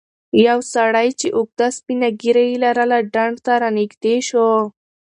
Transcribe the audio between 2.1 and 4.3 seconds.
ږیره یې لرله ډنډ ته رانږدې